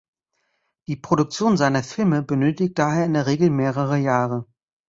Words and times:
Die 0.87 0.95
Produktion 0.95 1.57
seiner 1.57 1.83
Filme 1.83 2.23
benötigt 2.23 2.79
daher 2.79 3.05
in 3.05 3.13
der 3.13 3.27
Regel 3.27 3.51
mehrere 3.51 3.97
Jahre. 3.99 4.47